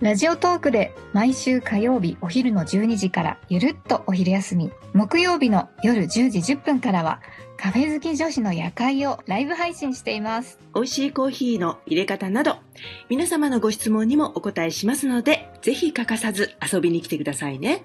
[0.00, 4.70] ラジオトークで毎週火曜日お昼の12時からゆるっとお昼休み。
[4.94, 7.20] 木曜日の夜10時10分からは
[7.56, 10.60] カフェ好き女子の夜会をライブ配信しています。
[10.72, 12.58] 美味しいコーヒーの入れ方など
[13.08, 17.84] 皆様のご質問にもお答えしますのでぜひ欠かさず遊びに来てくださいね。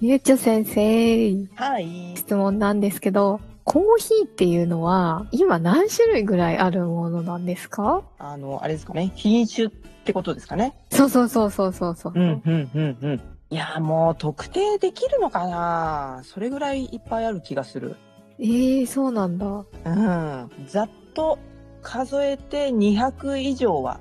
[0.00, 2.14] ゆうちょ先生、はい。
[2.16, 8.02] 質問なんですけど、コーヒーっていうのは今何種類ぐらいあるものなんですか？
[8.18, 9.12] あの、あれですかね。
[9.14, 9.70] 品種っ
[10.04, 10.74] てことですかね。
[10.90, 12.12] そうそうそうそうそうそう。
[12.14, 13.20] うん、うん、うん、うん。
[13.50, 17.96] いや、もう特定できるのかなそれぐらいいっぱいある気がする。
[18.40, 19.46] ええそうなんだ。
[19.46, 20.50] うん。
[20.66, 21.38] ざっと
[21.82, 24.00] 数えて200以上は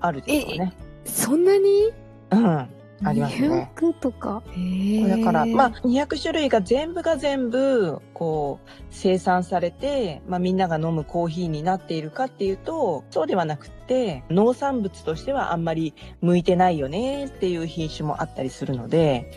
[0.00, 0.72] あるでしょうね。
[1.04, 1.92] そんなに？
[2.30, 2.46] うん。
[3.02, 3.70] ありますね。
[3.76, 4.42] 200とか？
[4.56, 19.32] ええだから、まあ、200種類が全部が全部、こう、生産されて、まあ、みんなが飲むコーヒーになっているかっていうと、そうではなくって、農産物としてはあんまり向いてないよねっていう品種もあったりするので、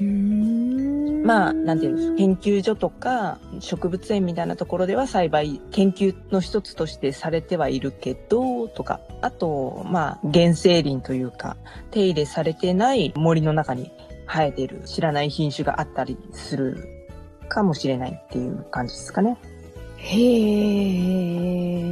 [1.24, 11.56] まあ、なんていうんですか、研究所とか植物園みたいなところでは栽培、研究の一つとしてされてはいるけど、とか、あと、まあ、原生林というか、
[11.92, 13.94] 手入れされてない森の中に
[14.28, 17.03] 生えてる知らない品種があったりする
[17.44, 19.38] かもしれないっていう感じですかね。
[19.98, 20.20] へ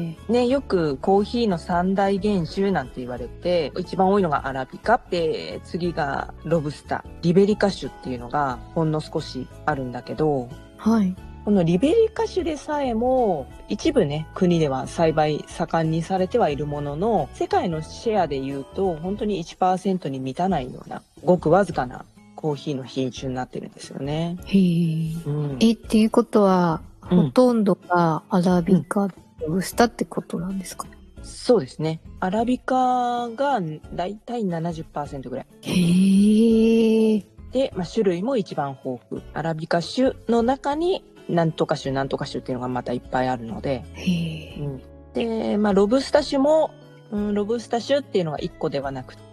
[0.10, 0.16] え。
[0.28, 11.16] ね、よくコーヒーの三大原種なんて言われて、一番多いのがアラビカで、次がロブスター、リベリカ種っていうのがほんの少しあるんだけど、はい。
[11.46, 22.06] このリベリカ種でさえも、一部ね、国では栽培盛んにされてはいるものの、世界のシェアで言うと、本当に1%に満たないような、ごくわずかな
[22.42, 24.38] コーヒーの品種になってるんですよね。
[24.46, 25.14] へえ。
[25.26, 25.58] うん。
[25.60, 29.10] え、っていうことは、うんほとんどがアラビカ、
[29.42, 30.88] ロブスタってことなんですか？
[31.24, 32.00] そうですね。
[32.22, 33.60] アラビカが
[33.94, 35.46] だいたい70%ぐらい。
[35.62, 37.26] へえ。
[37.52, 39.22] で、まあ、種類も一番豊富。
[39.34, 44.12] アラビカ種の中に、なんとか種、なんとか種っていうのがまたいっぱいあるので、へ
[44.58, 44.80] え。
[45.14, 46.72] で、まあ、ロブスタ種も、
[47.12, 49.24] うん、ロブスタ種っていうのが1個ではなくて、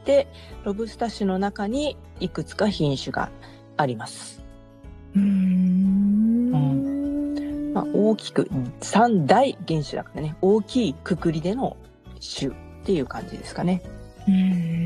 [0.64, 3.30] ロブスタ種の中にいくつか品種が
[3.76, 4.42] あります。
[5.14, 6.52] うーん。
[7.74, 8.48] まあ、大きく
[8.80, 11.76] 3大原種だからね、大きいくくりでの
[12.20, 12.52] 種っ
[12.84, 13.82] ていう感じですかね。
[14.26, 14.78] うーん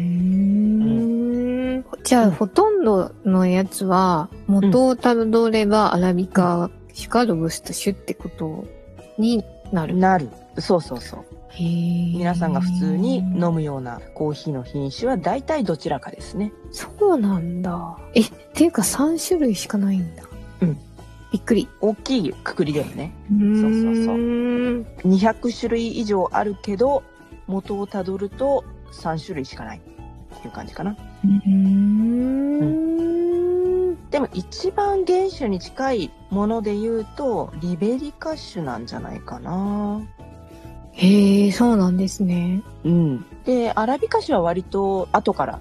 [2.05, 8.65] じゃあ、うんほとんどのやつは、元をたどればアラビカしかロブスタ種ってこと
[9.19, 9.94] になる？
[9.97, 10.28] なる。
[10.59, 11.25] そうそうそう。
[11.58, 16.52] 皆さんが普通に飲むようなコーヒーの品種は大体どちらかですね。
[16.70, 17.98] そうなんだ。
[18.14, 20.24] え、っていうか3種類しかないんだ。
[20.62, 20.78] うん。
[21.30, 21.68] びっくり。
[21.80, 23.12] 大きいくくりではね。
[23.28, 24.86] そうそうそうう。
[25.04, 27.02] 200種類以上あるけど、
[27.46, 29.80] 元をたどると3種類しかないっ
[30.40, 30.96] ていう感じかな。
[31.24, 32.92] うーん。
[34.10, 40.00] でも一番原種に近いもので言うと、リベリカ種なんじゃないかな。
[40.92, 42.62] へえ、そうなんですね。
[42.84, 43.25] うん。
[43.44, 45.60] で、アラビカ種は割と後から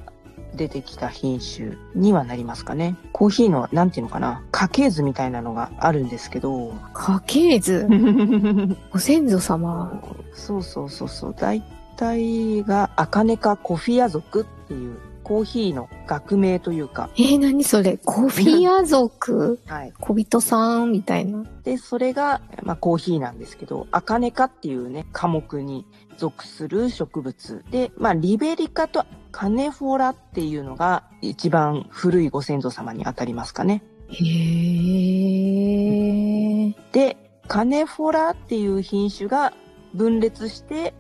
[0.55, 2.95] 出てきた品種にはなりますかね。
[3.13, 6.73] コーヒーの、なんていうのかな、家系図みたいなのがあるんですけど。
[6.93, 7.87] 家系図？
[8.91, 10.01] ご先祖様？
[10.33, 11.35] そうそうそうそう。
[11.37, 11.63] 大
[11.95, 14.97] 体がアカネカコフィア族っていう
[15.31, 17.09] コーヒーの学名というか。
[17.15, 17.97] えー、何それ？
[18.03, 19.93] コフィア族はい。
[19.97, 21.45] 小人さんみたいな？
[21.63, 25.85] で、それが、まあ、コーヒーなんですけど、アカネカっていうね、科目に
[26.17, 33.83] 属する植物で、まあ、リベリカとカネフォラっていうのが一番古いご先祖様に当たりますかね。
[34.09, 34.15] へ
[36.67, 36.75] え。
[36.91, 37.15] で、
[37.47, 39.53] カネフォラっていう品種が
[39.93, 40.93] 分裂して、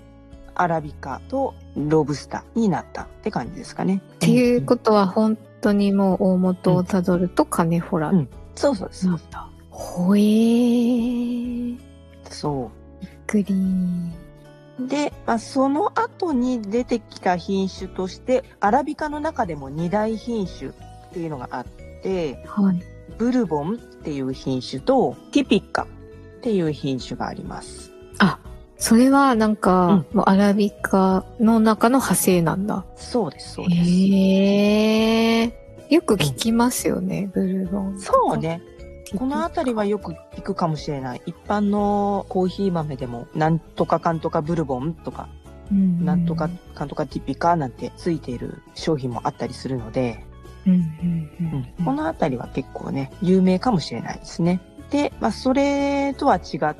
[0.61, 4.01] アラビカとロブスターになったって感じですかね。
[4.15, 9.07] っていうことは本当にもう大元をたどるとカネフォラうんそうそうです。
[9.07, 9.47] なんだ。
[9.69, 11.77] ほえー。
[11.77, 11.79] びっ
[12.29, 12.71] そ
[13.01, 13.05] う。
[13.27, 13.45] くり。
[14.79, 20.73] で、まあ、その後に出てきた品種として、アラビカの中でも二大品種っ
[21.13, 22.81] ていうのがあって、はい。
[23.17, 25.87] ブルボンっていう品種と、ティピッカっ
[26.41, 27.91] ていう品種があります。
[28.81, 32.83] それはなんか、もうアラビカの中の派生なんだ。
[32.95, 33.81] そうです、そうです。
[33.81, 35.53] へえ。
[35.91, 37.99] よく聞きますよね、ブルボン。
[37.99, 38.37] そう。
[38.37, 38.59] ね。
[39.15, 41.21] この辺りはよく聞くかもしれない。
[41.27, 45.29] 一般のコーヒー豆でも、なんとかかんとかブルボンとか、
[45.71, 50.25] うんなんとかかんとかティピカなんてついている商品もあったりするので、
[50.65, 54.59] うんうんうんうんこの辺りは結構ね、有名かもしれないですね。
[54.89, 56.75] で、まあ、それとは違っ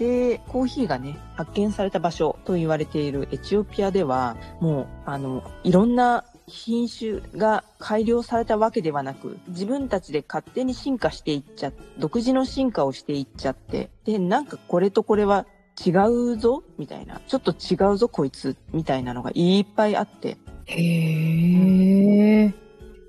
[0.00, 15.44] て、コーヒーがね、発見された場所と言われているエチオピアでは、もう、あの、いろんな品種が改良されたわけではなく、自分たちで勝手に進化していっちゃ、独自の進化をしていっちゃって、で、なんかこれとこれは
[15.84, 15.90] 違
[16.32, 17.20] うぞみたいな。
[17.28, 22.54] ちょっと違うぞこいつみたいなのがいっぱいあって、へえ。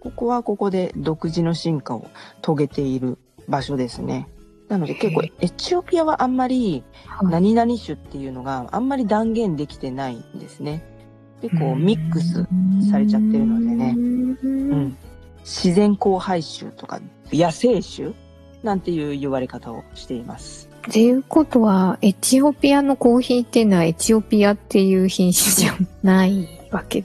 [0.01, 2.09] ここはここで独自の進化を
[2.41, 3.17] 遂げている
[3.47, 4.27] 場所ですね。
[4.71, 10.81] なので結構へエチオピアはあんまりはい何々種っていうのがあんまり断言できてないんですね。
[11.41, 12.47] 結構ミックス
[12.89, 13.93] されちゃってるのでね。
[13.97, 14.97] うん。
[15.43, 17.01] 自然交配種とか
[17.33, 18.13] 野生種？
[18.63, 20.69] なんていう言われ方をしています。
[20.87, 27.03] っていうことは、エチオピアのコーヒーっていうのはエチオピアっていう品種じゃないわけ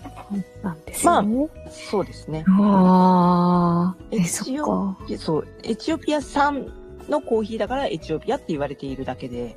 [0.63, 1.49] なんですよね。
[1.71, 2.45] そうですね。
[2.47, 4.05] ああ、
[4.65, 4.97] か。
[5.19, 6.73] そう、エチオピア産
[7.11, 9.57] のコーヒーだからエチオピアって言われているだけで、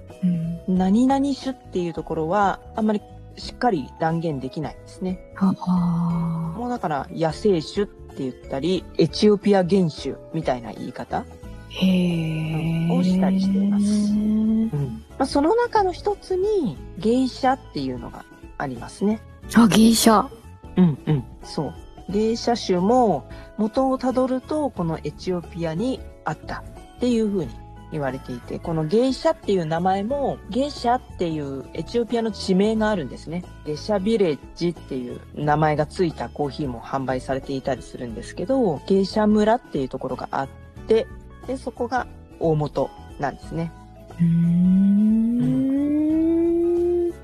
[0.68, 3.02] うん、何々種っていうところはあんまり
[3.38, 5.34] しっかり断言できないですね。
[5.38, 11.26] あもうだから野生種って言ったり、エチオピア原種みたいな言い方。
[11.72, 14.70] をしたりしていますうん
[15.20, 18.26] まあ、その中の一つに芸者っていうのが
[18.58, 19.22] ありますね。
[19.56, 20.30] あ、芸者。
[20.78, 21.24] うんうん。
[21.44, 21.74] そう。
[22.10, 26.64] 芸者種も元をたどるとこのエチオピアにあった
[27.00, 27.56] っていう風に
[27.94, 33.46] 言われていて、この芸者っていう名前も芸者っていうエチオピアの地名があるんですね。
[33.66, 40.50] 芸者ビレッジっていう名前がついたコーヒーも販売されていたりするんですけど、芸者村っていうところがあっ
[40.88, 41.08] て、
[41.48, 42.06] で、そこが
[42.40, 43.72] 大元なんですね。
[44.20, 45.20] うーん。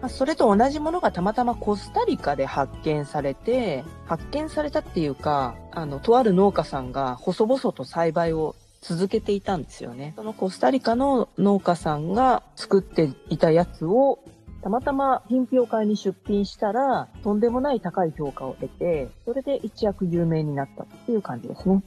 [0.01, 8.55] まあそれと同じものがたまたまコスタリカで発見されて、発見されたっていうか、あの、とある農家さんが細々と栽培を
[8.87, 10.13] 続けていたんですよね。
[10.15, 14.19] そのコスタリカの農家さんが作っていたやつを、
[14.61, 21.81] たまたま品評会に出品したら、とんでもない高い評価を得て、それで一躍有名になったっていう感じですね。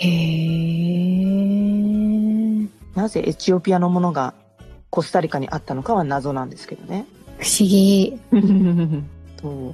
[0.00, 0.08] へ
[1.30, 2.68] え。
[2.94, 4.34] なぜエチオピアのものが
[4.90, 7.06] コスタリカにあったのかは謎なんですけどね。
[7.38, 8.20] 不思議。
[9.40, 9.68] そう。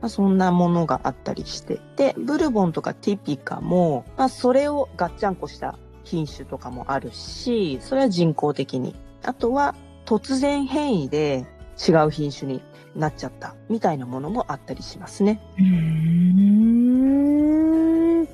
[0.00, 1.78] まあ、そんなものがあったりして。
[1.96, 8.94] で、ブルボンとかティピカも、まあ、それをガッチャンコした品種とかもあるし、それは人工的に。
[9.22, 11.46] あとは、突然変異で
[11.88, 12.60] 違う品種に
[12.96, 15.40] なっちゃったみたいなものもあったりしますね。
[15.58, 18.24] うーん。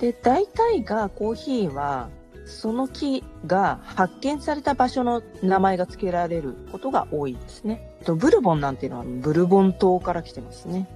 [0.00, 2.08] で、大体がコーヒーは、
[2.44, 7.90] その木が発見された場所の名前が付けられることが多いですね。
[8.04, 10.86] とブルボンなんていうのはブルボン島から来てますね。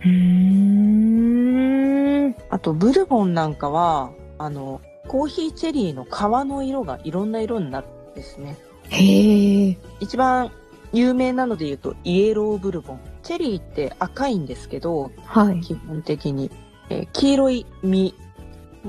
[0.00, 2.34] うーん。
[2.48, 6.08] あと、ブルボンなんかは、あの、コーヒーチェリーの皮
[6.46, 8.56] の色がいろんな色になるんですね。
[8.90, 9.78] へえ。
[10.00, 10.50] 一番
[10.92, 13.00] 有名なので言うと、イエローブルボン。
[13.22, 15.60] チェリーって赤いんですけど、はい。
[15.60, 16.50] 基本的に、
[16.90, 18.14] えー黄色い実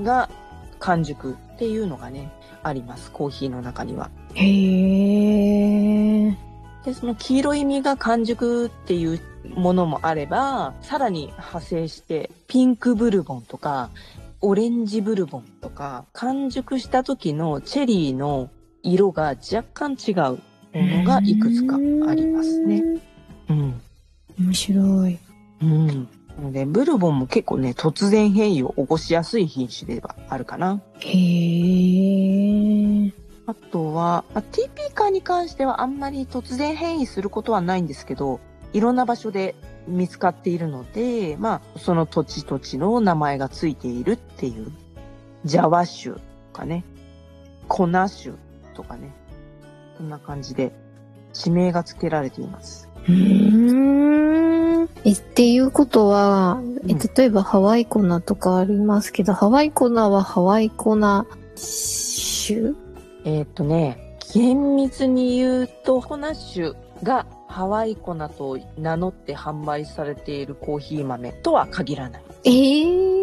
[0.02, 0.30] が
[0.78, 3.10] 完熟っていうのがね、あります。
[3.10, 4.10] コーヒーの中には。
[4.34, 4.44] へ
[6.26, 6.36] え。
[6.84, 9.20] で、その黄色い実が完熟っていう
[9.54, 13.90] ものもあれば、さらに派生して、ピンクブルボンとか、
[14.40, 18.50] オレンジブルボンとか、完熟した時のチェリーの
[18.82, 20.38] 色が若干違う
[20.76, 22.82] ものがいくつかありますね。。
[23.50, 23.80] うん。
[24.38, 25.18] 面白い。
[25.62, 26.08] うん。
[26.52, 30.80] で、ブルボンも結構ね、突然変異を起こしやすい品種ではあるかな。
[31.00, 31.08] へ
[33.06, 33.12] え。
[33.46, 38.38] あとは、まあ、ティピカに関してはあんまり突然変異することはないんですけど、
[38.72, 39.56] いろんな場所で
[39.88, 44.70] 見つかっているので、まあ、その土地土地の名前がついているっていう、
[45.44, 46.20] ジャワ種と
[46.52, 46.84] かね、
[47.66, 48.34] コナ種
[48.74, 49.12] とかね、
[49.96, 50.72] こんな感じで
[51.32, 52.88] 地名が付けられています。
[53.08, 54.88] うーん。
[55.04, 56.98] え、っていうことは、え、うん。
[56.98, 61.26] 例えばハワイコナとかありますけど、ハワイコナはハワイコナ
[61.56, 62.74] 種
[63.24, 72.22] えーっ、とね、厳密に言うと、コナ種がハワイコナと名乗って販売されているコーヒー豆とは限らない。
[72.44, 73.18] ええ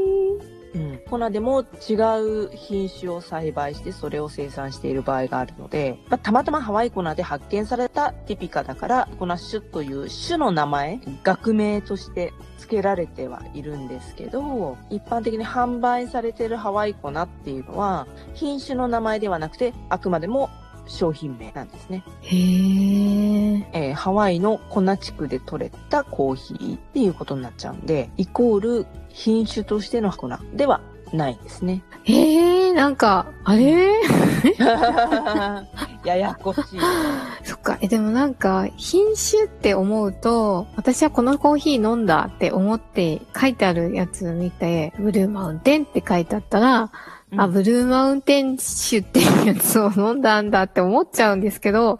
[0.75, 20.49] うん、粉でも違う品種を栽培してそれを生産している場合があるので、まあ、たまたまハワイ粉で発見されたティピカだから、この種という種の名前、学名として付けられてはいるんですけど、一般的に販売されているハワイ粉っていうのは、品種の名前ではなくて、あくまでも
[20.87, 22.03] 商品名なんですね。
[22.21, 23.65] へー。
[23.73, 30.81] えーハワイの粉地区で採れたコーヒーっていうことになっちゃうんで、イコール品種としての粉では
[31.13, 31.83] ないんですね。
[32.03, 33.93] へー、なんか、あれ？
[36.05, 36.63] ややこしい。
[37.43, 37.77] そっか。
[37.81, 46.91] え、でもなんか、品種って思うと、私はこのコーヒー飲んだって思って書いてあるやつ見て、ブルーマウンテンって書いてあったら、
[47.37, 51.99] あ、ブルーマウンテン酒っていうやつを飲んだんだって思っちゃうんですけど、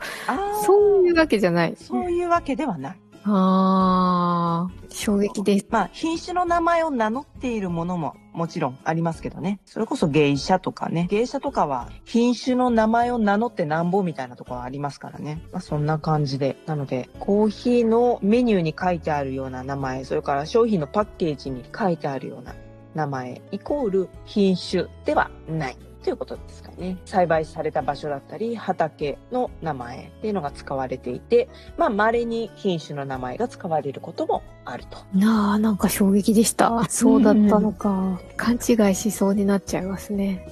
[0.66, 1.76] そういうわけじゃない。
[1.78, 3.00] そういうわけではない。
[3.28, 5.66] あー、衝撃です。
[5.72, 9.60] まあ、品種の名前を名乗っているものももちろんありますけどね。
[9.66, 11.08] それこそ芸者とかね。
[11.10, 15.42] 芸者とかは品種の名前を名乗ってなんぼみたいなところありますからね。
[15.52, 16.58] まあ、そんな感じで。
[16.68, 22.54] なので、コーヒーのメニューに書いてあるような名前、それから商品のパッケージに書いてあるような
[22.96, 25.78] 名前、イコール品種ではない。
[26.04, 26.98] ということですかね。
[27.06, 35.00] 栽培された場所だったり、畑の名前っていうのが使われていて、まあ、稀に品種の名前が使われることもあると。
[35.16, 36.86] なあ、なんか衝撃でした。
[36.90, 38.20] そうだったのか。
[38.38, 40.48] 勘違いしそうになっちゃいますね。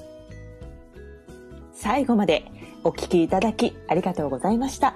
[1.71, 2.45] 最後まで
[2.83, 4.95] お聞きいただきありがとうございました。